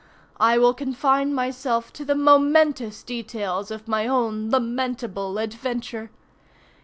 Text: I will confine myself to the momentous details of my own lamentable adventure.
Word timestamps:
I 0.39 0.57
will 0.57 0.73
confine 0.73 1.31
myself 1.31 1.93
to 1.93 2.03
the 2.03 2.15
momentous 2.15 3.03
details 3.03 3.69
of 3.69 3.87
my 3.87 4.07
own 4.07 4.49
lamentable 4.49 5.37
adventure. 5.37 6.09